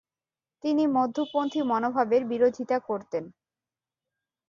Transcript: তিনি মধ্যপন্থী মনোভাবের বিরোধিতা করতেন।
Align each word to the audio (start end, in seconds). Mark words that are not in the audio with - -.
তিনি 0.63 0.83
মধ্যপন্থী 0.87 1.59
মনোভাবের 1.63 2.23
বিরোধিতা 2.25 2.77
করতেন। 2.79 3.23